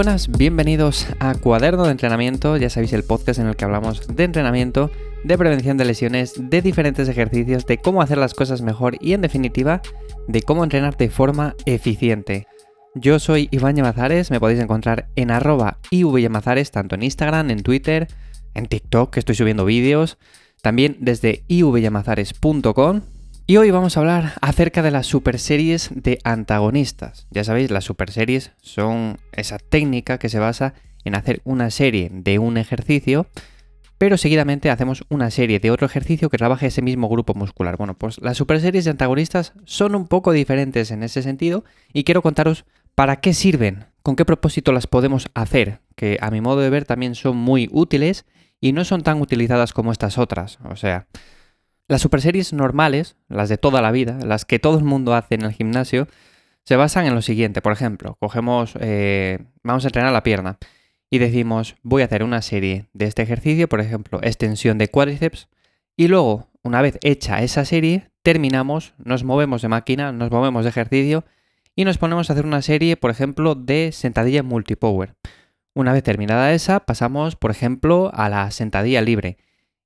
buenas, 0.00 0.30
bienvenidos 0.30 1.08
a 1.18 1.34
Cuaderno 1.34 1.84
de 1.84 1.90
Entrenamiento, 1.90 2.56
ya 2.56 2.70
sabéis 2.70 2.94
el 2.94 3.04
podcast 3.04 3.38
en 3.38 3.48
el 3.48 3.54
que 3.54 3.66
hablamos 3.66 4.06
de 4.08 4.24
entrenamiento, 4.24 4.90
de 5.24 5.36
prevención 5.36 5.76
de 5.76 5.84
lesiones, 5.84 6.32
de 6.38 6.62
diferentes 6.62 7.06
ejercicios, 7.06 7.66
de 7.66 7.76
cómo 7.76 8.00
hacer 8.00 8.16
las 8.16 8.32
cosas 8.32 8.62
mejor 8.62 8.96
y 8.98 9.12
en 9.12 9.20
definitiva 9.20 9.82
de 10.26 10.40
cómo 10.40 10.64
entrenar 10.64 10.96
de 10.96 11.10
forma 11.10 11.54
eficiente. 11.66 12.46
Yo 12.94 13.18
soy 13.18 13.48
Iván 13.50 13.76
Yamazares, 13.76 14.30
me 14.30 14.40
podéis 14.40 14.60
encontrar 14.60 15.08
en 15.16 15.30
arroba 15.30 15.76
ivyamazares 15.90 16.70
tanto 16.70 16.94
en 16.94 17.02
Instagram, 17.02 17.50
en 17.50 17.62
Twitter, 17.62 18.08
en 18.54 18.68
TikTok 18.68 19.12
que 19.12 19.20
estoy 19.20 19.34
subiendo 19.34 19.66
vídeos, 19.66 20.16
también 20.62 20.96
desde 21.00 21.44
ivyamazares.com 21.48 23.02
y 23.46 23.56
hoy 23.56 23.70
vamos 23.70 23.96
a 23.96 24.00
hablar 24.00 24.34
acerca 24.40 24.82
de 24.82 24.90
las 24.90 25.06
superseries 25.06 25.90
de 25.94 26.18
antagonistas. 26.24 27.26
Ya 27.30 27.44
sabéis, 27.44 27.70
las 27.70 27.84
superseries 27.84 28.52
son 28.62 29.18
esa 29.32 29.58
técnica 29.58 30.18
que 30.18 30.28
se 30.28 30.38
basa 30.38 30.74
en 31.04 31.14
hacer 31.14 31.40
una 31.44 31.70
serie 31.70 32.10
de 32.12 32.38
un 32.38 32.56
ejercicio, 32.56 33.26
pero 33.98 34.16
seguidamente 34.16 34.70
hacemos 34.70 35.04
una 35.08 35.30
serie 35.30 35.60
de 35.60 35.70
otro 35.70 35.86
ejercicio 35.86 36.30
que 36.30 36.38
trabaje 36.38 36.66
ese 36.66 36.82
mismo 36.82 37.08
grupo 37.08 37.34
muscular. 37.34 37.76
Bueno, 37.76 37.96
pues 37.96 38.18
las 38.22 38.36
superseries 38.36 38.84
de 38.84 38.92
antagonistas 38.92 39.52
son 39.64 39.94
un 39.94 40.06
poco 40.06 40.32
diferentes 40.32 40.90
en 40.90 41.02
ese 41.02 41.22
sentido 41.22 41.64
y 41.92 42.04
quiero 42.04 42.22
contaros 42.22 42.64
para 42.94 43.16
qué 43.16 43.34
sirven, 43.34 43.86
con 44.02 44.16
qué 44.16 44.24
propósito 44.24 44.72
las 44.72 44.86
podemos 44.86 45.28
hacer, 45.34 45.80
que 45.96 46.18
a 46.20 46.30
mi 46.30 46.40
modo 46.40 46.60
de 46.60 46.70
ver 46.70 46.84
también 46.84 47.14
son 47.14 47.36
muy 47.36 47.68
útiles 47.72 48.24
y 48.60 48.72
no 48.72 48.84
son 48.84 49.02
tan 49.02 49.20
utilizadas 49.20 49.72
como 49.72 49.92
estas 49.92 50.18
otras. 50.18 50.58
O 50.64 50.76
sea, 50.76 51.06
las 51.90 52.02
superseries 52.02 52.52
normales, 52.52 53.16
las 53.28 53.48
de 53.48 53.58
toda 53.58 53.82
la 53.82 53.90
vida, 53.90 54.16
las 54.24 54.44
que 54.44 54.60
todo 54.60 54.78
el 54.78 54.84
mundo 54.84 55.12
hace 55.12 55.34
en 55.34 55.42
el 55.42 55.50
gimnasio, 55.50 56.06
se 56.62 56.76
basan 56.76 57.04
en 57.06 57.16
lo 57.16 57.20
siguiente. 57.20 57.62
Por 57.62 57.72
ejemplo, 57.72 58.16
cogemos, 58.20 58.74
eh, 58.78 59.40
vamos 59.64 59.84
a 59.84 59.88
entrenar 59.88 60.12
la 60.12 60.22
pierna 60.22 60.58
y 61.10 61.18
decimos, 61.18 61.74
voy 61.82 62.02
a 62.02 62.04
hacer 62.04 62.22
una 62.22 62.42
serie 62.42 62.86
de 62.92 63.06
este 63.06 63.22
ejercicio, 63.22 63.68
por 63.68 63.80
ejemplo, 63.80 64.20
extensión 64.22 64.78
de 64.78 64.86
cuádriceps, 64.86 65.48
y 65.96 66.06
luego, 66.06 66.46
una 66.62 66.80
vez 66.80 66.96
hecha 67.02 67.42
esa 67.42 67.64
serie, 67.64 68.12
terminamos, 68.22 68.94
nos 68.98 69.24
movemos 69.24 69.60
de 69.60 69.68
máquina, 69.68 70.12
nos 70.12 70.30
movemos 70.30 70.62
de 70.62 70.70
ejercicio 70.70 71.24
y 71.74 71.84
nos 71.84 71.98
ponemos 71.98 72.30
a 72.30 72.34
hacer 72.34 72.46
una 72.46 72.62
serie, 72.62 72.96
por 72.96 73.10
ejemplo, 73.10 73.56
de 73.56 73.90
sentadilla 73.90 74.44
multipower. 74.44 75.16
Una 75.74 75.92
vez 75.92 76.04
terminada 76.04 76.52
esa, 76.52 76.78
pasamos, 76.86 77.34
por 77.34 77.50
ejemplo, 77.50 78.12
a 78.14 78.28
la 78.28 78.48
sentadilla 78.52 79.02
libre 79.02 79.38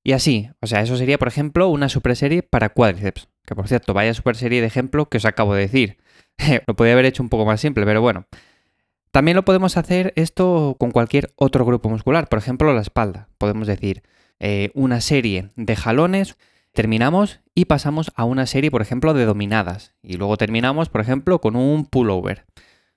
y 0.04 0.12
así, 0.12 0.50
o 0.60 0.66
sea, 0.66 0.82
eso 0.82 0.98
sería, 0.98 1.18
por 1.18 1.28
ejemplo, 1.28 1.68
una 1.68 1.88
superserie 1.88 2.42
para 2.42 2.68
cuádriceps. 2.68 3.28
Que 3.46 3.54
por 3.54 3.68
cierto, 3.68 3.94
vaya 3.94 4.12
superserie 4.12 4.60
de 4.60 4.66
ejemplo 4.66 5.08
que 5.08 5.16
os 5.16 5.24
acabo 5.24 5.54
de 5.54 5.62
decir. 5.62 5.96
lo 6.66 6.76
podría 6.76 6.92
haber 6.92 7.06
hecho 7.06 7.22
un 7.22 7.30
poco 7.30 7.46
más 7.46 7.60
simple, 7.60 7.86
pero 7.86 8.02
bueno. 8.02 8.26
También 9.10 9.34
lo 9.34 9.44
podemos 9.46 9.78
hacer 9.78 10.12
esto 10.16 10.76
con 10.78 10.90
cualquier 10.90 11.32
otro 11.36 11.64
grupo 11.64 11.88
muscular, 11.88 12.28
por 12.28 12.38
ejemplo 12.38 12.74
la 12.74 12.82
espalda. 12.82 13.28
Podemos 13.38 13.66
decir 13.66 14.02
eh, 14.40 14.70
una 14.74 15.00
serie 15.00 15.48
de 15.56 15.76
jalones, 15.76 16.36
terminamos 16.72 17.40
y 17.54 17.64
pasamos 17.64 18.12
a 18.14 18.24
una 18.24 18.44
serie, 18.46 18.70
por 18.70 18.82
ejemplo, 18.82 19.14
de 19.14 19.24
dominadas. 19.24 19.94
Y 20.02 20.16
luego 20.18 20.36
terminamos, 20.36 20.90
por 20.90 21.00
ejemplo, 21.00 21.40
con 21.40 21.56
un 21.56 21.86
pullover. 21.86 22.44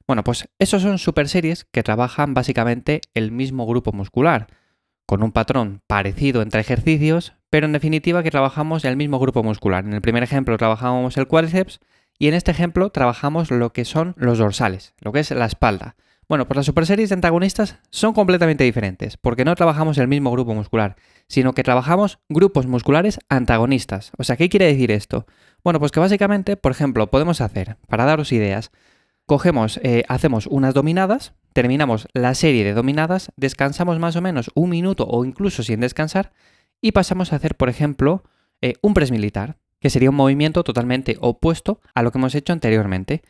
Bueno, 0.08 0.24
pues 0.24 0.50
esos 0.60 0.82
son 0.82 0.98
superseries 0.98 1.66
que 1.72 1.84
trabajan 1.84 2.34
básicamente 2.34 3.02
el 3.14 3.32
mismo 3.32 3.66
grupo 3.66 3.94
muscular 3.94 4.48
con 5.08 5.24
un 5.24 5.32
patrón 5.32 5.82
parecido 5.88 6.44
entre 6.44 6.62
ejercicios, 6.62 7.34
pero 7.50 7.66
en 7.66 7.72
definitiva 7.72 8.22
que 8.22 8.30
trabajamos 8.30 8.86
el 8.86 8.98
mismo 8.98 9.18
grupo 9.20 9.42
muscular. 9.42 9.86
En 9.86 9.94
el 9.94 10.02
primer 10.02 10.22
ejemplo 10.22 10.58
trabajamos 10.58 11.18
el 11.18 11.28
cuádriceps 11.28 11.80
y 12.20 12.28
en 12.28 12.34
este 12.34 12.52
ejemplo 12.52 12.92
trabajamos 12.92 13.50
lo 13.50 13.72
que 13.72 13.86
son 13.86 14.14
los 14.18 14.38
dorsales, 14.38 14.94
lo 15.00 15.14
que 15.14 15.22
es 15.22 15.32
la 15.32 15.46
espalda. 15.46 15.96
Bueno, 16.28 16.46
pues 16.46 16.58
las 16.58 16.66
superseries 16.66 17.08
de 17.08 17.16
antagonistas 17.16 17.80
son 17.90 18.14
completamente 18.14 18.66
diferentes, 18.66 19.16
porque 19.16 19.46
no 19.46 19.56
trabajamos 19.56 19.98
el 19.98 20.10
mismo 20.10 20.30
grupo 20.30 20.54
muscular, 20.54 20.98
sino 21.30 21.54
que 21.54 21.64
trabajamos 21.64 22.20
grupos 22.28 22.68
musculares 22.68 23.20
antagonistas. 23.30 24.12
O 24.18 24.26
sea, 24.26 24.36
¿qué 24.36 24.50
quiere 24.50 24.66
decir 24.66 24.92
esto? 24.92 25.26
Bueno, 25.64 25.80
pues 25.80 25.94
que 25.94 26.02
básicamente, 26.02 26.58
por 26.58 26.74
ejemplo, 26.74 27.08
podemos 27.08 27.40
hacer, 27.40 27.78
para 27.88 28.04
daros 28.04 28.34
ideas, 28.34 28.72
cogemos, 29.26 29.80
eh, 29.84 30.04
hacemos 30.10 30.48
unas 30.48 30.74
dominadas, 30.74 31.34
terminamos 31.58 32.08
la 32.14 32.36
serie 32.36 32.64
de 32.64 32.76
dominadas, 32.76 33.32
descansamos 33.36 33.98
más 33.98 34.16
o 34.16 34.22
menos 34.22 34.52
un 34.54 34.70
minuto 34.70 35.08
o 35.10 35.26
incluso 35.26 35.64
sin 35.64 35.80
descansar 35.80 36.32
y 36.82 36.92
pasamos 36.92 37.34
a 37.34 37.38
hacer, 37.38 37.56
por 37.56 37.68
ejemplo, 37.68 38.22
eh, 38.62 38.76
un 38.84 38.94
press 38.94 39.10
militar, 39.10 39.58
que 39.80 39.90
sería 39.90 40.12
un 40.12 40.16
movimiento 40.16 40.64
totalmente 40.64 41.18
opuesto 41.20 41.82
a 41.96 42.04
lo 42.04 42.12
que 42.12 42.20
hemos 42.20 42.36
hecho 42.36 42.54
anteriormente. 42.54 43.24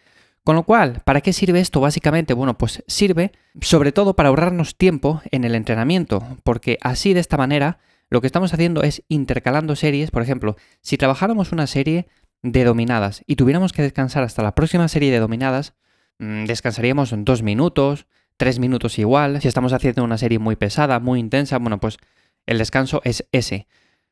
Con 0.44 0.58
lo 0.58 0.64
cual, 0.64 1.04
¿para 1.06 1.22
qué 1.22 1.32
sirve 1.32 1.62
esto 1.62 1.80
básicamente? 1.80 2.34
Bueno, 2.34 2.58
pues 2.58 2.84
sirve 2.86 3.32
sobre 3.62 3.94
todo 3.94 4.14
para 4.14 4.28
ahorrarnos 4.28 4.76
tiempo 4.76 5.22
en 5.32 5.46
el 5.46 5.56
entrenamiento, 5.56 6.22
porque 6.44 6.78
así 6.82 7.14
de 7.14 7.22
esta 7.22 7.38
manera 7.38 7.80
lo 8.10 8.20
que 8.20 8.28
estamos 8.28 8.54
haciendo 8.54 8.84
es 8.84 9.04
intercalando 9.08 9.78
series. 9.78 10.12
Por 10.12 10.22
ejemplo, 10.22 10.58
si 10.82 10.98
trabajáramos 10.98 11.54
una 11.54 11.66
serie 11.66 12.10
de 12.44 12.66
dominadas 12.66 13.24
y 13.26 13.38
tuviéramos 13.38 13.72
que 13.72 13.84
descansar 13.84 14.24
hasta 14.24 14.44
la 14.44 14.54
próxima 14.54 14.90
serie 14.90 15.14
de 15.14 15.20
dominadas, 15.20 15.76
descansaríamos 16.20 17.14
en 17.14 17.26
dos 17.26 17.44
minutos, 17.44 18.08
tres 18.38 18.60
minutos 18.60 19.00
igual. 19.00 19.42
Si 19.42 19.48
estamos 19.48 19.74
haciendo 19.74 20.04
una 20.04 20.18
serie 20.18 20.40
muy 20.40 20.56
pesada, 20.56 21.00
muy 21.00 21.20
intensa, 21.20 21.58
bueno, 21.58 21.80
pues 21.80 21.98
el 22.46 22.58
descanso 22.58 23.02
es 23.04 23.28
ese. 23.32 23.68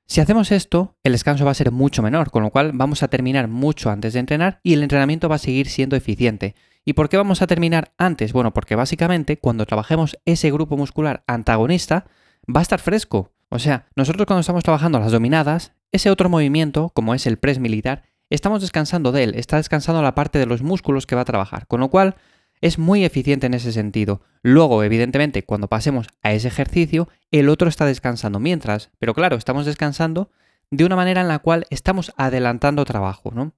Si 0.07 0.21
hacemos 0.21 0.51
esto, 0.51 0.95
el 1.03 1.13
descanso 1.13 1.45
va 1.45 1.51
a 1.51 1.55
ser 1.55 1.71
mucho 1.71 2.03
menor, 2.03 2.29
con 2.29 2.43
lo 2.43 2.51
cual 2.51 2.71
vamos 2.73 3.01
a 3.01 3.07
terminar 3.07 3.47
mucho 3.47 3.89
antes 3.89 4.13
de 4.13 4.19
entrenar 4.19 4.59
y 4.61 4.73
el 4.73 4.83
entrenamiento 4.83 5.29
va 5.29 5.35
a 5.35 5.39
seguir 5.39 5.67
siendo 5.67 5.95
eficiente. 5.95 6.53
¿Y 6.83 6.93
por 6.93 7.09
qué 7.09 7.17
vamos 7.17 7.41
a 7.41 7.47
terminar 7.47 7.93
antes? 7.97 8.31
Bueno, 8.31 8.53
porque 8.53 8.75
básicamente 8.75 9.37
cuando 9.37 9.65
trabajemos 9.65 10.19
ese 10.25 10.51
grupo 10.51 10.77
muscular 10.77 11.23
antagonista, 11.25 12.05
va 12.47 12.59
a 12.59 12.61
estar 12.61 12.79
fresco. 12.79 13.31
O 13.49 13.57
sea, 13.57 13.87
nosotros 13.95 14.27
cuando 14.27 14.41
estamos 14.41 14.63
trabajando 14.63 14.99
las 14.99 15.11
dominadas, 15.11 15.73
ese 15.91 16.11
otro 16.11 16.29
movimiento, 16.29 16.91
como 16.93 17.15
es 17.15 17.25
el 17.25 17.37
press 17.37 17.57
militar, 17.57 18.03
estamos 18.29 18.61
descansando 18.61 19.11
de 19.11 19.23
él, 19.23 19.35
está 19.35 19.57
descansando 19.57 20.01
la 20.01 20.15
parte 20.15 20.39
de 20.39 20.45
los 20.45 20.61
músculos 20.61 21.05
que 21.05 21.15
va 21.15 21.21
a 21.21 21.25
trabajar, 21.25 21.67
con 21.67 21.79
lo 21.79 21.89
cual 21.89 22.15
es 22.61 22.79
muy 22.79 23.03
eficiente 23.03 23.47
en 23.47 23.53
ese 23.53 23.71
sentido. 23.71 24.21
Luego, 24.41 24.83
evidentemente, 24.83 25.43
cuando 25.43 25.67
pasemos 25.67 26.07
a 26.23 26.31
ese 26.31 26.47
ejercicio, 26.47 27.09
el 27.31 27.49
otro 27.49 27.67
está 27.67 27.85
descansando 27.85 28.39
mientras, 28.39 28.91
pero 28.99 29.13
claro, 29.13 29.35
estamos 29.35 29.65
descansando 29.65 30.29
de 30.71 30.85
una 30.85 30.95
manera 30.95 31.21
en 31.21 31.27
la 31.27 31.39
cual 31.39 31.65
estamos 31.69 32.13
adelantando 32.17 32.85
trabajo, 32.85 33.31
¿no? 33.33 33.53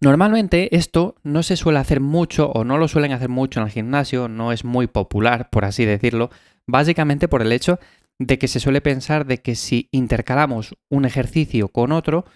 Normalmente 0.00 0.76
esto 0.76 1.14
no 1.22 1.42
se 1.42 1.56
suele 1.56 1.78
hacer 1.78 2.00
mucho 2.00 2.50
o 2.50 2.64
no 2.64 2.76
lo 2.76 2.88
suelen 2.88 3.12
hacer 3.12 3.28
mucho 3.28 3.60
en 3.60 3.66
el 3.66 3.72
gimnasio, 3.72 4.28
no 4.28 4.52
es 4.52 4.64
muy 4.64 4.86
popular, 4.86 5.48
por 5.50 5.64
así 5.64 5.84
decirlo, 5.84 6.30
básicamente 6.66 7.28
por 7.28 7.40
el 7.40 7.52
hecho 7.52 7.78
de 8.18 8.38
que 8.38 8.48
se 8.48 8.60
suele 8.60 8.80
pensar 8.80 9.24
de 9.24 9.40
que 9.40 9.54
si 9.54 9.88
intercalamos 9.92 10.76
un 10.88 11.04
ejercicio 11.04 11.68
con 11.68 11.92
otro, 11.92 12.26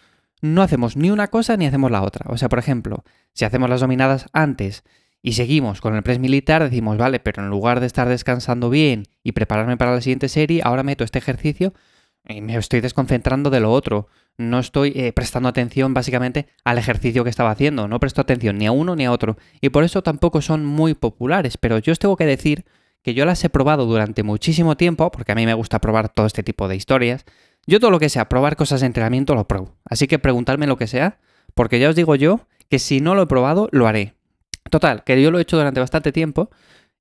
no 0.41 0.63
hacemos 0.63 0.97
ni 0.97 1.11
una 1.11 1.29
cosa 1.29 1.57
ni 1.57 1.67
hacemos 1.67 1.91
la 1.91 2.03
otra. 2.03 2.27
O 2.31 2.37
sea, 2.37 2.49
por 2.49 2.59
ejemplo, 2.59 3.05
si 3.33 3.45
hacemos 3.45 3.69
las 3.69 3.81
dominadas 3.81 4.27
antes 4.33 4.85
y 5.23 5.33
seguimos 5.33 5.81
con 5.81 5.97
el 5.97 6.03
press 6.03 6.19
militar, 6.19 6.63
decimos, 6.63 6.97
vale, 6.97 7.21
pero 7.21 7.43
en 7.43 7.51
lugar 7.51 7.81
de 7.81 7.87
estar 7.87 8.09
descansando 8.09 8.71
bien 8.71 9.05
y 9.23 9.33
prepararme 9.33 9.77
para 9.77 9.95
la 9.95 10.01
siguiente 10.01 10.29
serie, 10.29 10.63
ahora 10.65 10.83
meto 10.83 11.05
este 11.05 11.19
ejercicio 11.19 11.73
y 12.29 12.41
me 12.41 12.57
estoy 12.57 12.81
desconcentrando 12.81 13.51
de 13.51 13.61
lo 13.61 13.73
otro. 13.73 14.09
No 14.37 14.59
estoy 14.61 14.93
eh, 14.95 15.13
prestando 15.13 15.49
atención 15.49 15.95
básicamente 15.95 16.47
al 16.65 16.79
ejercicio 16.79 17.25
que 17.25 17.31
estaba 17.31 17.51
haciendo. 17.51 17.89
No 17.89 17.99
presto 17.99 18.21
atención 18.21 18.59
ni 18.59 18.67
a 18.67 18.73
uno 18.73 18.95
ni 18.95 19.07
a 19.07 19.13
otro. 19.13 19.37
Y 19.61 19.71
por 19.71 19.83
eso 19.83 20.03
tampoco 20.03 20.43
son 20.43 20.65
muy 20.65 20.95
populares. 20.95 21.57
Pero 21.57 21.79
yo 21.79 21.93
os 21.93 21.99
tengo 21.99 22.17
que 22.17 22.27
decir 22.27 22.65
que 23.03 23.15
yo 23.15 23.25
las 23.25 23.43
he 23.45 23.49
probado 23.49 23.87
durante 23.87 24.23
muchísimo 24.23 24.77
tiempo, 24.77 25.11
porque 25.11 25.33
a 25.33 25.35
mí 25.35 25.47
me 25.47 25.55
gusta 25.55 25.81
probar 25.81 26.09
todo 26.11 26.27
este 26.27 26.43
tipo 26.43 26.69
de 26.69 26.77
historias. 26.77 27.25
Yo 27.69 27.81
todo 27.81 27.91
lo 27.91 27.99
que 27.99 28.09
sea 28.09 28.31
probar 28.31 28.57
cosas 28.57 28.81
de 28.81 28.87
entrenamiento 28.87 29.35
lo 29.35 29.47
pruebo. 29.47 29.75
Así 29.85 30.07
que 30.07 30.19
preguntarme 30.19 30.67
lo 30.67 30.79
que 30.79 30.87
sea, 30.87 31.19
porque 31.53 31.79
ya 31.79 31.91
os 31.91 31.95
digo 31.95 32.15
yo 32.15 32.41
que 32.71 32.79
si 32.79 33.03
no 33.03 33.15
lo 33.15 33.21
he 33.21 33.27
probado, 33.27 33.69
lo 33.73 33.87
haré. 33.87 34.15
Total, 34.71 35.05
que 35.05 35.21
yo 35.21 35.31
lo 35.31 35.39
he 35.39 35.43
hecho 35.43 35.59
durante 35.59 35.79
bastante 35.79 36.11
tiempo 36.11 36.49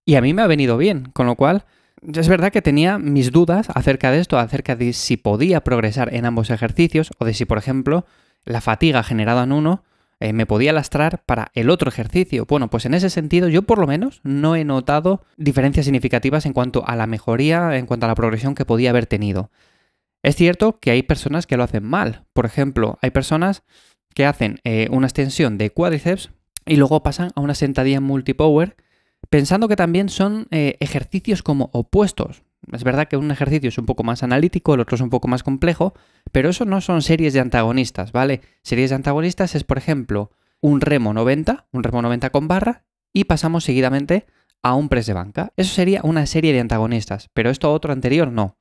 y 0.04 0.16
a 0.16 0.22
mí 0.22 0.34
me 0.34 0.42
ha 0.42 0.48
venido 0.48 0.78
bien, 0.78 1.06
con 1.14 1.26
lo 1.26 1.36
cual 1.36 1.64
es 2.02 2.28
verdad 2.28 2.52
que 2.52 2.62
tenía 2.62 2.98
mis 2.98 3.32
dudas 3.32 3.68
acerca 3.74 4.12
de 4.12 4.20
esto, 4.20 4.38
acerca 4.38 4.76
de 4.76 4.92
si 4.92 5.16
podía 5.16 5.64
progresar 5.64 6.14
en 6.14 6.26
ambos 6.26 6.50
ejercicios 6.50 7.12
o 7.18 7.24
de 7.24 7.34
si, 7.34 7.46
por 7.46 7.58
ejemplo, 7.58 8.06
la 8.44 8.60
fatiga 8.60 9.04
generada 9.04 9.44
en 9.44 9.54
uno 9.54 9.86
eh, 10.20 10.34
me 10.34 10.46
podía 10.46 10.74
lastrar 10.74 11.24
para 11.26 11.50
el 11.54 11.70
otro 11.70 11.88
ejercicio. 11.88 12.46
Bueno, 12.46 12.70
pues 12.70 12.86
en 12.86 12.94
ese 12.94 13.10
sentido 13.10 13.48
yo 13.48 13.62
por 13.62 13.78
lo 13.80 13.88
menos 13.88 14.20
no 14.24 14.58
he 14.58 14.66
notado 14.66 15.24
diferencias 15.38 15.86
significativas 15.86 16.46
en 16.46 16.52
cuanto 16.52 16.86
a 16.86 16.98
la 16.98 17.08
mejoría, 17.08 17.78
en 17.78 17.86
cuanto 17.86 18.06
a 18.06 18.10
la 18.10 18.16
progresión 18.16 18.54
que 18.54 18.66
podía 18.66 18.90
haber 18.90 19.06
tenido. 19.06 19.50
Es 20.24 20.36
cierto 20.36 20.80
que 20.80 20.92
hay 20.92 21.04
personas 21.04 21.48
que 21.48 21.58
lo 21.58 21.64
hacen 21.64 21.84
mal. 21.84 22.26
Por 22.34 22.46
ejemplo, 22.46 22.98
hay 23.02 23.12
personas 23.12 23.64
que 24.14 24.26
hacen 24.26 24.60
eh, 24.64 24.88
una 24.92 25.08
extensión 25.08 25.58
de 25.58 25.70
cuádriceps 25.70 26.32
y 26.66 26.76
luego 26.76 27.04
pasan 27.04 27.32
a 27.36 27.42
una 27.42 27.56
sentadilla 27.56 28.02
multipower 28.02 28.76
pensando 29.30 29.68
que 29.68 29.76
también 29.76 30.10
son 30.10 30.48
eh, 30.52 30.78
ejercicios 30.80 31.44
como 31.44 31.70
opuestos. 31.74 32.44
Es 32.72 32.84
verdad 32.84 33.08
que 33.08 33.18
un 33.18 33.32
ejercicio 33.32 33.70
es 33.70 33.78
un 33.78 33.86
poco 33.86 34.04
más 34.04 34.24
analítico, 34.24 34.74
el 34.74 34.82
otro 34.82 34.96
es 34.96 35.02
un 35.02 35.10
poco 35.10 35.28
más 35.28 35.44
complejo, 35.44 35.94
pero 36.32 36.50
eso 36.50 36.66
no 36.66 36.82
son 36.82 37.02
series 37.02 37.34
de 37.34 37.40
antagonistas, 37.40 38.12
¿vale? 38.12 38.42
Series 38.64 38.90
de 38.90 38.96
antagonistas 38.96 39.56
es, 39.56 39.64
por 39.64 39.78
ejemplo, 39.78 40.32
un 40.60 40.82
remo 40.82 41.14
90, 41.14 41.68
un 41.72 41.84
remo 41.84 42.02
90 42.02 42.30
con 42.32 42.48
barra, 42.48 42.84
y 43.14 43.26
pasamos 43.26 43.64
seguidamente 43.64 44.26
a 44.64 44.74
un 44.74 44.90
press 44.90 45.06
de 45.06 45.14
banca. 45.14 45.54
Eso 45.56 45.74
sería 45.74 46.02
una 46.04 46.26
serie 46.26 46.52
de 46.52 46.60
antagonistas, 46.60 47.30
pero 47.34 47.50
esto 47.50 47.72
otro 47.72 47.94
anterior 47.94 48.32
no. 48.32 48.58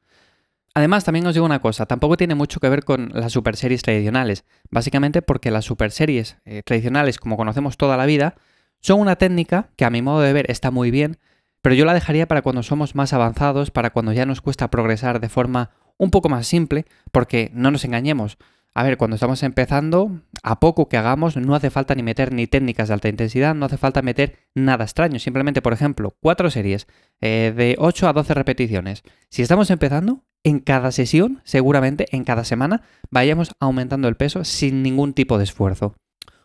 Además, 0.77 1.05
también 1.05 1.27
os 1.27 1.33
digo 1.33 1.47
una 1.47 1.61
cosa, 1.61 1.87
tampoco 1.87 2.19
tiene 2.19 2.35
mucho 2.35 2.61
que 2.61 2.69
ver 2.69 2.85
con 2.85 3.09
las 3.15 3.33
super 3.33 3.57
series 3.57 3.81
tradicionales, 3.81 4.45
básicamente 4.69 5.23
porque 5.23 5.51
las 5.51 5.65
super 5.65 5.91
series 5.91 6.37
eh, 6.45 6.63
tradicionales, 6.63 7.19
como 7.19 7.39
conocemos 7.39 7.79
toda 7.79 7.97
la 7.97 8.05
vida, 8.05 8.35
son 8.83 9.01
una 9.01 9.17
técnica 9.17 9.71
que 9.77 9.87
a 9.87 9.91
mi 9.91 10.03
modo 10.03 10.21
de 10.21 10.35
ver 10.35 10.51
está 10.51 10.71
muy 10.71 10.91
bien, 10.91 11.17
pero 11.63 11.75
yo 11.75 11.87
la 11.87 11.95
dejaría 11.95 12.29
para 12.29 12.43
cuando 12.43 12.63
somos 12.63 12.95
más 12.95 13.15
avanzados, 13.15 13.71
para 13.71 13.89
cuando 13.89 14.13
ya 14.13 14.27
nos 14.27 14.43
cuesta 14.43 14.69
progresar 14.69 15.19
de 15.19 15.31
forma 15.31 15.71
un 15.97 16.11
poco 16.11 16.29
más 16.29 16.47
simple, 16.47 16.85
porque 17.11 17.51
no 17.55 17.71
nos 17.71 17.87
engañemos, 17.87 18.37
a 18.77 18.83
ver, 18.83 18.99
cuando 18.99 19.15
estamos 19.15 19.43
empezando, 19.43 20.21
a 20.43 20.61
poco 20.61 20.91
que 20.91 20.99
hagamos, 20.99 21.39
no 21.39 21.55
hace 21.55 21.71
falta 21.71 21.95
ni 21.95 22.03
meter 22.03 22.35
ni 22.35 22.47
técnicas 22.47 22.89
de 22.89 22.95
alta 22.95 23.09
intensidad, 23.09 23.55
no 23.55 23.65
hace 23.65 23.79
falta 23.79 24.03
meter 24.03 24.37
nada 24.55 24.85
extraño. 24.85 25.19
Simplemente, 25.19 25.63
por 25.63 25.73
ejemplo, 25.73 26.15
cuatro 26.21 26.51
series 26.51 26.87
eh, 27.23 27.55
de 27.57 27.77
8 27.79 28.07
a 28.07 28.13
12 28.13 28.35
repeticiones. 28.35 29.03
Si 29.31 29.41
estamos 29.41 29.71
empezando, 29.71 30.25
en 30.47 30.61
cada 30.61 30.93
sesión, 30.93 31.41
seguramente 31.43 32.07
en 32.13 32.23
cada 32.23 32.45
semana, 32.45 32.83
vayamos 33.11 33.51
aumentando 33.59 34.07
el 34.07 34.15
peso 34.15 34.45
sin 34.45 34.81
ningún 34.81 35.13
tipo 35.13 35.39
de 35.39 35.45
esfuerzo. 35.45 35.97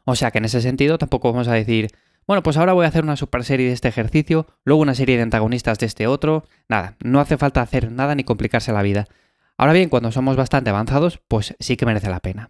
O 0.06 0.16
sea 0.16 0.32
que 0.32 0.40
en 0.40 0.46
ese 0.46 0.60
sentido 0.60 0.98
tampoco 0.98 1.32
vamos 1.32 1.48
a 1.48 1.54
decir, 1.54 1.90
bueno, 2.26 2.42
pues 2.42 2.58
ahora 2.58 2.74
voy 2.74 2.86
a 2.86 2.88
hacer 2.88 3.04
una 3.04 3.16
super 3.16 3.44
serie 3.44 3.68
de 3.68 3.74
este 3.74 3.90
ejercicio, 3.90 4.48
luego 4.66 4.82
una 4.82 4.96
serie 4.96 5.18
de 5.18 5.22
antagonistas 5.22 5.78
de 5.78 5.86
este 5.86 6.08
otro. 6.08 6.46
Nada, 6.68 6.96
no 7.04 7.20
hace 7.20 7.38
falta 7.38 7.62
hacer 7.62 7.92
nada 7.92 8.16
ni 8.16 8.24
complicarse 8.24 8.74
la 8.74 8.82
vida. 8.82 9.06
Ahora 9.56 9.74
bien, 9.74 9.90
cuando 9.90 10.12
somos 10.12 10.36
bastante 10.36 10.72
avanzados, 10.72 11.22
pues 11.28 11.56
sí 11.60 11.78
que 11.78 11.86
merece 11.86 12.10
la 12.10 12.22
pena. 12.22 12.50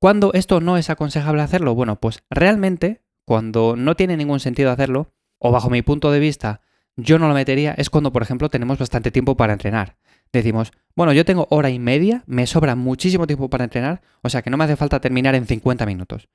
¿Cuándo 0.00 0.32
esto 0.34 0.60
no 0.60 0.78
es 0.78 0.90
aconsejable 0.90 1.42
hacerlo? 1.42 1.76
Bueno, 1.76 2.00
pues 2.00 2.24
realmente, 2.28 3.04
cuando 3.24 3.76
no 3.76 3.94
tiene 3.94 4.16
ningún 4.16 4.40
sentido 4.40 4.72
hacerlo, 4.72 5.12
o 5.38 5.52
bajo 5.52 5.70
mi 5.70 5.82
punto 5.82 6.10
de 6.10 6.18
vista, 6.18 6.60
yo 6.96 7.20
no 7.20 7.28
lo 7.28 7.34
metería, 7.34 7.72
es 7.78 7.88
cuando, 7.88 8.12
por 8.12 8.22
ejemplo, 8.22 8.48
tenemos 8.48 8.78
bastante 8.78 9.12
tiempo 9.12 9.36
para 9.36 9.52
entrenar. 9.52 9.96
Decimos, 10.32 10.72
bueno, 10.94 11.12
yo 11.12 11.24
tengo 11.24 11.46
hora 11.50 11.70
y 11.70 11.78
media, 11.78 12.22
me 12.26 12.46
sobra 12.46 12.74
muchísimo 12.74 13.26
tiempo 13.26 13.50
para 13.50 13.64
entrenar, 13.64 14.02
o 14.22 14.28
sea 14.28 14.42
que 14.42 14.50
no 14.50 14.56
me 14.56 14.64
hace 14.64 14.76
falta 14.76 15.00
terminar 15.00 15.34
en 15.34 15.46
50 15.46 15.84
minutos. 15.86 16.28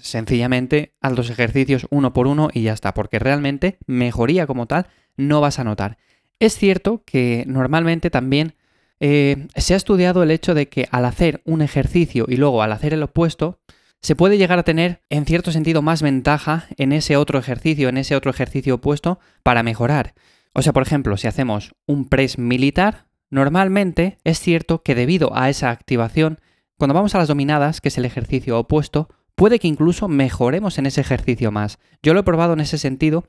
Sencillamente, 0.00 0.94
haz 1.00 1.12
los 1.12 1.30
ejercicios 1.30 1.86
uno 1.90 2.12
por 2.12 2.26
uno 2.26 2.48
y 2.52 2.62
ya 2.62 2.72
está, 2.72 2.92
porque 2.92 3.18
realmente 3.18 3.78
mejoría 3.86 4.46
como 4.46 4.66
tal 4.66 4.86
no 5.16 5.40
vas 5.40 5.58
a 5.58 5.64
notar. 5.64 5.96
Es 6.40 6.56
cierto 6.56 7.02
que 7.06 7.44
normalmente 7.46 8.10
también 8.10 8.54
eh, 8.98 9.46
se 9.54 9.74
ha 9.74 9.76
estudiado 9.76 10.22
el 10.22 10.30
hecho 10.30 10.54
de 10.54 10.68
que 10.68 10.88
al 10.90 11.04
hacer 11.04 11.40
un 11.44 11.62
ejercicio 11.62 12.26
y 12.28 12.36
luego 12.36 12.62
al 12.62 12.72
hacer 12.72 12.94
el 12.94 13.02
opuesto, 13.02 13.60
se 14.00 14.16
puede 14.16 14.38
llegar 14.38 14.58
a 14.58 14.64
tener 14.64 15.02
en 15.08 15.24
cierto 15.24 15.52
sentido 15.52 15.82
más 15.82 16.02
ventaja 16.02 16.66
en 16.76 16.92
ese 16.92 17.16
otro 17.16 17.38
ejercicio, 17.38 17.88
en 17.88 17.96
ese 17.96 18.16
otro 18.16 18.30
ejercicio 18.30 18.76
opuesto, 18.76 19.18
para 19.42 19.62
mejorar. 19.62 20.14
O 20.52 20.62
sea, 20.62 20.72
por 20.72 20.82
ejemplo, 20.82 21.16
si 21.16 21.26
hacemos 21.26 21.74
un 21.86 22.08
press 22.08 22.38
militar, 22.38 23.05
normalmente 23.30 24.18
es 24.24 24.40
cierto 24.40 24.82
que 24.82 24.94
debido 24.94 25.36
a 25.36 25.48
esa 25.48 25.70
activación, 25.70 26.40
cuando 26.78 26.94
vamos 26.94 27.14
a 27.14 27.18
las 27.18 27.28
dominadas, 27.28 27.80
que 27.80 27.88
es 27.88 27.98
el 27.98 28.04
ejercicio 28.04 28.58
opuesto, 28.58 29.08
puede 29.34 29.58
que 29.58 29.68
incluso 29.68 30.08
mejoremos 30.08 30.78
en 30.78 30.86
ese 30.86 31.00
ejercicio 31.00 31.52
más. 31.52 31.78
Yo 32.02 32.14
lo 32.14 32.20
he 32.20 32.24
probado 32.24 32.54
en 32.54 32.60
ese 32.60 32.78
sentido 32.78 33.28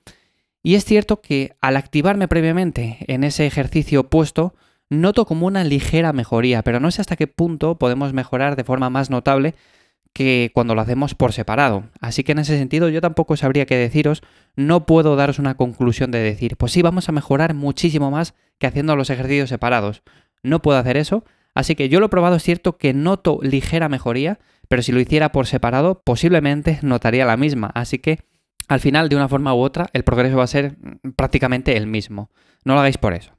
y 0.64 0.76
es 0.76 0.86
cierto 0.86 1.22
que 1.22 1.56
al 1.62 1.78
activarme 1.78 2.28
previamente 2.28 2.98
en 3.08 3.24
ese 3.24 3.46
ejercicio 3.46 4.02
opuesto, 4.02 4.56
noto 4.90 5.26
como 5.26 5.46
una 5.48 5.64
ligera 5.64 6.14
mejoría, 6.14 6.64
pero 6.64 6.80
no 6.80 6.92
sé 6.92 7.02
hasta 7.02 7.16
qué 7.16 7.28
punto 7.28 7.78
podemos 7.78 8.14
mejorar 8.14 8.56
de 8.56 8.64
forma 8.64 8.90
más 8.90 9.10
notable 9.10 9.56
que 10.18 10.50
cuando 10.52 10.74
lo 10.74 10.81
hacemos 10.81 11.14
por 11.14 11.31
separado. 11.31 11.84
Así 12.02 12.24
que 12.24 12.31
en 12.31 12.40
ese 12.40 12.58
sentido 12.58 12.90
yo 12.90 13.02
tampoco 13.02 13.38
sabría 13.38 13.68
qué 13.68 13.75
deciros, 13.78 14.24
no 14.56 14.88
puedo 14.88 15.16
daros 15.16 15.38
una 15.38 15.58
conclusión 15.58 16.10
de 16.10 16.18
decir, 16.18 16.58
pues 16.58 16.72
sí, 16.72 16.81
vamos 16.81 17.08
a 17.08 17.12
mejorar 17.12 17.54
muchísimo 17.54 18.10
más 18.10 18.34
que 18.58 18.66
haciendo 18.66 18.96
los 18.96 19.12
ejercicios 19.12 19.50
separados. 19.50 20.02
No 20.42 20.64
puedo 20.64 20.80
hacer 20.80 20.98
eso, 20.98 21.24
así 21.54 21.75
que 21.75 21.88
yo 21.88 22.00
lo 22.00 22.08
he 22.08 22.10
probado, 22.10 22.36
es 22.36 22.42
cierto 22.42 22.80
que 22.80 22.96
noto 22.96 23.38
ligera 23.44 23.90
mejoría, 23.90 24.40
pero 24.68 24.81
si 24.81 24.92
lo 24.92 25.00
hiciera 25.00 25.31
por 25.31 25.46
separado, 25.46 26.02
posiblemente 26.04 26.80
notaría 26.81 27.24
la 27.24 27.38
misma, 27.38 27.69
así 27.75 28.00
que 28.00 28.22
al 28.68 28.80
final, 28.80 29.08
de 29.08 29.16
una 29.16 29.30
forma 29.30 29.54
u 29.54 29.60
otra, 29.60 29.88
el 29.94 30.04
progreso 30.04 30.38
va 30.38 30.46
a 30.46 30.48
ser 30.48 30.78
prácticamente 31.16 31.78
el 31.78 31.86
mismo. 31.86 32.31
No 32.66 32.74
lo 32.74 32.80
hagáis 32.80 32.98
por 32.98 33.14
eso. 33.14 33.34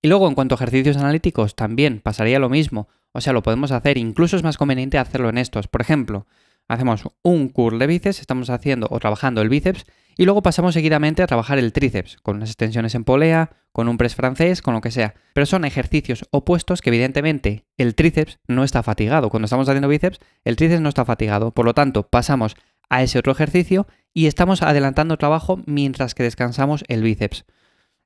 Y 0.00 0.08
luego, 0.08 0.26
en 0.26 0.34
cuanto 0.34 0.54
a 0.54 0.56
ejercicios 0.56 0.96
analíticos, 0.96 1.54
también 1.54 2.00
pasaría 2.00 2.38
lo 2.38 2.48
mismo. 2.48 2.88
O 3.12 3.20
sea, 3.20 3.32
lo 3.32 3.42
podemos 3.42 3.72
hacer, 3.72 3.98
incluso 3.98 4.36
es 4.36 4.42
más 4.42 4.56
conveniente 4.56 4.98
hacerlo 4.98 5.28
en 5.28 5.38
estos. 5.38 5.68
Por 5.68 5.80
ejemplo, 5.80 6.26
hacemos 6.68 7.04
un 7.22 7.48
curl 7.48 7.78
de 7.78 7.86
bíceps, 7.86 8.20
estamos 8.20 8.50
haciendo 8.50 8.88
o 8.90 8.98
trabajando 8.98 9.42
el 9.42 9.48
bíceps, 9.48 9.84
y 10.16 10.24
luego 10.24 10.42
pasamos 10.42 10.74
seguidamente 10.74 11.22
a 11.22 11.26
trabajar 11.26 11.58
el 11.58 11.72
tríceps, 11.72 12.18
con 12.18 12.36
unas 12.36 12.50
extensiones 12.50 12.94
en 12.94 13.04
polea, 13.04 13.50
con 13.72 13.88
un 13.88 13.96
press 13.96 14.14
francés, 14.14 14.60
con 14.60 14.74
lo 14.74 14.80
que 14.80 14.90
sea. 14.90 15.14
Pero 15.32 15.46
son 15.46 15.64
ejercicios 15.64 16.26
opuestos 16.30 16.82
que 16.82 16.90
evidentemente 16.90 17.64
el 17.78 17.94
tríceps 17.94 18.38
no 18.46 18.64
está 18.64 18.82
fatigado. 18.82 19.30
Cuando 19.30 19.46
estamos 19.46 19.68
haciendo 19.68 19.88
bíceps, 19.88 20.20
el 20.44 20.56
tríceps 20.56 20.82
no 20.82 20.90
está 20.90 21.04
fatigado. 21.04 21.52
Por 21.52 21.64
lo 21.64 21.74
tanto, 21.74 22.08
pasamos 22.08 22.56
a 22.90 23.02
ese 23.02 23.18
otro 23.18 23.32
ejercicio 23.32 23.86
y 24.12 24.26
estamos 24.26 24.62
adelantando 24.62 25.16
trabajo 25.16 25.60
mientras 25.64 26.14
que 26.14 26.22
descansamos 26.22 26.84
el 26.88 27.02
bíceps. 27.02 27.46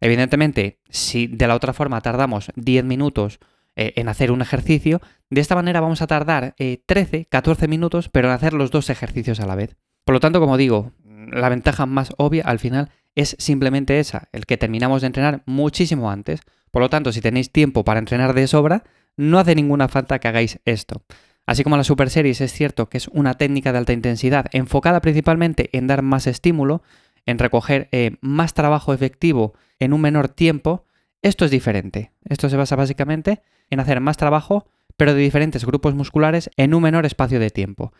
Evidentemente, 0.00 0.78
si 0.88 1.26
de 1.26 1.48
la 1.48 1.56
otra 1.56 1.72
forma 1.72 2.00
tardamos 2.00 2.52
10 2.54 2.84
minutos 2.84 3.40
eh, 3.76 3.92
en 3.96 4.08
hacer 4.08 4.32
un 4.32 4.42
ejercicio, 4.42 5.00
de 5.30 5.40
esta 5.40 5.54
manera 5.54 5.80
vamos 5.80 6.02
a 6.02 6.06
tardar 6.06 6.54
13, 6.56 7.16
eh, 7.16 7.26
14 7.28 7.68
minutos, 7.68 8.08
pero 8.08 8.28
en 8.28 8.34
hacer 8.34 8.52
los 8.52 8.70
dos 8.70 8.90
ejercicios 8.90 9.40
a 9.40 9.46
la 9.46 9.54
vez. 9.54 9.76
Por 10.04 10.14
lo 10.14 10.20
tanto, 10.20 10.40
como 10.40 10.56
digo, 10.56 10.92
la 11.04 11.48
ventaja 11.48 11.86
más 11.86 12.12
obvia 12.16 12.44
al 12.44 12.58
final 12.58 12.90
es 13.14 13.36
simplemente 13.38 13.98
esa, 13.98 14.28
el 14.32 14.46
que 14.46 14.56
terminamos 14.56 15.00
de 15.00 15.08
entrenar 15.08 15.42
muchísimo 15.46 16.10
antes. 16.10 16.40
Por 16.70 16.82
lo 16.82 16.90
tanto, 16.90 17.12
si 17.12 17.20
tenéis 17.20 17.50
tiempo 17.50 17.84
para 17.84 17.98
entrenar 17.98 18.34
de 18.34 18.46
sobra, 18.46 18.84
no 19.16 19.38
hace 19.38 19.54
ninguna 19.54 19.88
falta 19.88 20.18
que 20.18 20.28
hagáis 20.28 20.60
esto. 20.64 21.02
Así 21.46 21.62
como 21.62 21.76
la 21.76 21.84
Super 21.84 22.10
Series 22.10 22.40
es 22.40 22.52
cierto 22.52 22.88
que 22.88 22.98
es 22.98 23.08
una 23.08 23.34
técnica 23.34 23.72
de 23.72 23.78
alta 23.78 23.92
intensidad 23.92 24.46
enfocada 24.52 25.00
principalmente 25.00 25.70
en 25.72 25.86
dar 25.86 26.02
más 26.02 26.26
estímulo, 26.26 26.82
en 27.24 27.38
recoger 27.38 27.88
eh, 27.92 28.16
más 28.20 28.52
trabajo 28.52 28.92
efectivo 28.92 29.54
en 29.78 29.92
un 29.92 30.00
menor 30.00 30.28
tiempo, 30.28 30.84
esto 31.22 31.44
es 31.44 31.50
diferente. 31.50 32.12
Esto 32.24 32.48
se 32.48 32.56
basa 32.56 32.76
básicamente 32.76 33.42
en 33.70 33.80
hacer 33.80 34.00
más 34.00 34.16
trabajo, 34.16 34.66
pero 34.96 35.14
de 35.14 35.20
diferentes 35.20 35.64
grupos 35.64 35.94
musculares 35.94 36.50
en 36.56 36.74
un 36.74 36.82
menor 36.82 37.06
espacio 37.06 37.38
de 37.40 37.50
tiempo. 37.50 37.92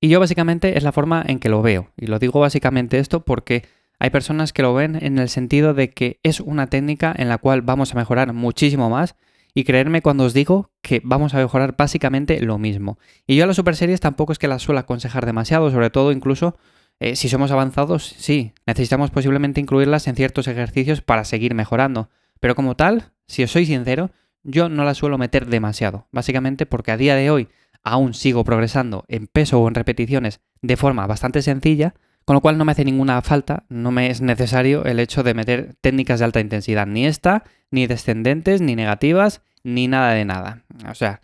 Y 0.00 0.08
yo 0.08 0.20
básicamente 0.20 0.76
es 0.76 0.84
la 0.84 0.92
forma 0.92 1.24
en 1.26 1.38
que 1.38 1.48
lo 1.48 1.62
veo. 1.62 1.90
Y 1.96 2.06
lo 2.06 2.18
digo 2.18 2.40
básicamente 2.40 2.98
esto 2.98 3.24
porque 3.24 3.64
hay 3.98 4.10
personas 4.10 4.52
que 4.52 4.62
lo 4.62 4.74
ven 4.74 4.98
en 5.00 5.18
el 5.18 5.28
sentido 5.28 5.74
de 5.74 5.90
que 5.90 6.20
es 6.22 6.40
una 6.40 6.66
técnica 6.66 7.14
en 7.16 7.28
la 7.28 7.38
cual 7.38 7.62
vamos 7.62 7.92
a 7.92 7.96
mejorar 7.96 8.32
muchísimo 8.32 8.90
más. 8.90 9.16
Y 9.54 9.64
creerme 9.64 10.02
cuando 10.02 10.24
os 10.24 10.34
digo 10.34 10.70
que 10.82 11.00
vamos 11.02 11.32
a 11.32 11.38
mejorar 11.38 11.76
básicamente 11.78 12.40
lo 12.40 12.58
mismo. 12.58 12.98
Y 13.26 13.36
yo 13.36 13.44
a 13.44 13.46
las 13.46 13.56
super 13.56 13.74
series 13.74 14.00
tampoco 14.00 14.32
es 14.32 14.38
que 14.38 14.48
las 14.48 14.60
suelo 14.60 14.80
aconsejar 14.80 15.24
demasiado, 15.24 15.70
sobre 15.70 15.88
todo 15.88 16.12
incluso 16.12 16.56
eh, 17.00 17.16
si 17.16 17.30
somos 17.30 17.50
avanzados, 17.50 18.14
sí, 18.18 18.52
necesitamos 18.66 19.10
posiblemente 19.10 19.60
incluirlas 19.60 20.08
en 20.08 20.16
ciertos 20.16 20.46
ejercicios 20.46 21.00
para 21.00 21.24
seguir 21.24 21.54
mejorando. 21.54 22.10
Pero 22.38 22.54
como 22.54 22.76
tal, 22.76 23.12
si 23.26 23.42
os 23.42 23.50
soy 23.50 23.64
sincero, 23.64 24.10
yo 24.46 24.68
no 24.68 24.84
las 24.84 24.96
suelo 24.96 25.18
meter 25.18 25.46
demasiado. 25.46 26.06
Básicamente 26.12 26.64
porque 26.64 26.92
a 26.92 26.96
día 26.96 27.16
de 27.16 27.30
hoy 27.30 27.48
aún 27.82 28.14
sigo 28.14 28.44
progresando 28.44 29.04
en 29.08 29.26
peso 29.26 29.60
o 29.60 29.68
en 29.68 29.74
repeticiones 29.74 30.40
de 30.62 30.76
forma 30.76 31.06
bastante 31.06 31.42
sencilla, 31.42 31.94
con 32.24 32.34
lo 32.34 32.40
cual 32.40 32.58
no 32.58 32.64
me 32.64 32.72
hace 32.72 32.84
ninguna 32.84 33.20
falta, 33.22 33.64
no 33.68 33.90
me 33.92 34.10
es 34.10 34.20
necesario 34.20 34.84
el 34.84 34.98
hecho 34.98 35.22
de 35.22 35.34
meter 35.34 35.76
técnicas 35.80 36.18
de 36.18 36.24
alta 36.24 36.40
intensidad, 36.40 36.86
ni 36.86 37.06
esta, 37.06 37.44
ni 37.70 37.86
descendentes, 37.86 38.60
ni 38.60 38.74
negativas, 38.74 39.42
ni 39.62 39.86
nada 39.86 40.12
de 40.12 40.24
nada. 40.24 40.64
O 40.90 40.94
sea, 40.94 41.20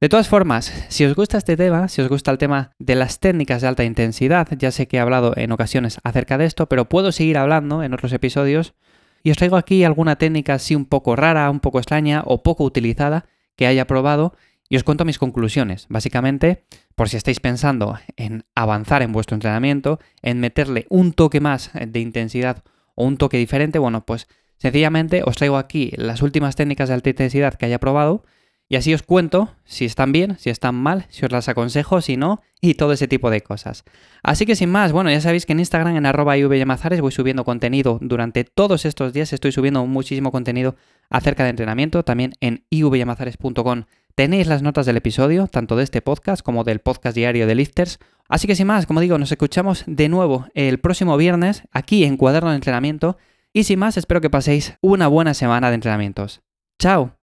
de 0.00 0.08
todas 0.08 0.28
formas, 0.28 0.72
si 0.88 1.04
os 1.04 1.14
gusta 1.14 1.38
este 1.38 1.56
tema, 1.56 1.88
si 1.88 2.02
os 2.02 2.08
gusta 2.08 2.30
el 2.30 2.38
tema 2.38 2.72
de 2.78 2.96
las 2.96 3.20
técnicas 3.20 3.62
de 3.62 3.68
alta 3.68 3.84
intensidad, 3.84 4.48
ya 4.58 4.70
sé 4.70 4.88
que 4.88 4.96
he 4.96 5.00
hablado 5.00 5.32
en 5.36 5.52
ocasiones 5.52 6.00
acerca 6.02 6.38
de 6.38 6.44
esto, 6.44 6.68
pero 6.68 6.88
puedo 6.88 7.12
seguir 7.12 7.38
hablando 7.38 7.82
en 7.82 7.94
otros 7.94 8.12
episodios 8.12 8.74
y 9.22 9.30
os 9.30 9.36
traigo 9.36 9.56
aquí 9.56 9.84
alguna 9.84 10.16
técnica 10.16 10.54
así 10.54 10.74
un 10.74 10.86
poco 10.86 11.16
rara, 11.16 11.50
un 11.50 11.60
poco 11.60 11.78
extraña 11.78 12.22
o 12.26 12.42
poco 12.42 12.64
utilizada 12.64 13.26
que 13.56 13.66
haya 13.66 13.86
probado 13.86 14.34
y 14.68 14.76
os 14.76 14.84
cuento 14.84 15.04
mis 15.04 15.18
conclusiones. 15.18 15.86
Básicamente, 15.88 16.64
por 16.94 17.08
si 17.08 17.16
estáis 17.16 17.40
pensando 17.40 17.98
en 18.16 18.44
avanzar 18.54 19.02
en 19.02 19.12
vuestro 19.12 19.34
entrenamiento, 19.34 20.00
en 20.22 20.40
meterle 20.40 20.86
un 20.88 21.12
toque 21.12 21.40
más 21.40 21.70
de 21.74 22.00
intensidad 22.00 22.62
o 22.94 23.04
un 23.04 23.16
toque 23.16 23.36
diferente, 23.36 23.78
bueno, 23.78 24.06
pues 24.06 24.28
sencillamente 24.58 25.22
os 25.24 25.36
traigo 25.36 25.58
aquí 25.58 25.92
las 25.96 26.22
últimas 26.22 26.56
técnicas 26.56 26.88
de 26.88 26.94
alta 26.94 27.10
intensidad 27.10 27.54
que 27.54 27.66
haya 27.66 27.80
probado 27.80 28.24
y 28.72 28.76
así 28.76 28.94
os 28.94 29.02
cuento 29.02 29.54
si 29.66 29.84
están 29.84 30.12
bien, 30.12 30.38
si 30.38 30.48
están 30.48 30.74
mal, 30.74 31.04
si 31.10 31.26
os 31.26 31.30
las 31.30 31.46
aconsejo, 31.50 32.00
si 32.00 32.16
no, 32.16 32.40
y 32.58 32.72
todo 32.72 32.94
ese 32.94 33.06
tipo 33.06 33.28
de 33.28 33.42
cosas. 33.42 33.84
Así 34.22 34.46
que 34.46 34.56
sin 34.56 34.70
más, 34.70 34.92
bueno, 34.92 35.10
ya 35.10 35.20
sabéis 35.20 35.44
que 35.44 35.52
en 35.52 35.58
Instagram, 35.58 35.94
en 35.94 36.06
arroba 36.06 36.36
voy 36.38 37.12
subiendo 37.12 37.44
contenido 37.44 37.98
durante 38.00 38.44
todos 38.44 38.86
estos 38.86 39.12
días. 39.12 39.34
Estoy 39.34 39.52
subiendo 39.52 39.84
muchísimo 39.84 40.32
contenido 40.32 40.76
acerca 41.10 41.44
de 41.44 41.50
entrenamiento. 41.50 42.02
También 42.02 42.32
en 42.40 42.64
ivyamazares.com 42.70 43.82
tenéis 44.14 44.46
las 44.46 44.62
notas 44.62 44.86
del 44.86 44.96
episodio, 44.96 45.48
tanto 45.48 45.76
de 45.76 45.84
este 45.84 46.00
podcast 46.00 46.42
como 46.42 46.64
del 46.64 46.78
podcast 46.78 47.14
diario 47.14 47.46
de 47.46 47.54
Lifters. 47.54 47.98
Así 48.26 48.46
que 48.46 48.56
sin 48.56 48.68
más, 48.68 48.86
como 48.86 49.00
digo, 49.00 49.18
nos 49.18 49.32
escuchamos 49.32 49.84
de 49.86 50.08
nuevo 50.08 50.46
el 50.54 50.80
próximo 50.80 51.18
viernes 51.18 51.64
aquí 51.72 52.04
en 52.04 52.16
Cuaderno 52.16 52.48
de 52.48 52.56
Entrenamiento 52.56 53.18
Y 53.52 53.64
sin 53.64 53.80
más, 53.80 53.98
espero 53.98 54.22
que 54.22 54.30
paséis 54.30 54.78
una 54.80 55.08
buena 55.08 55.34
semana 55.34 55.68
de 55.68 55.74
entrenamientos. 55.74 56.40
¡Chao! 56.78 57.21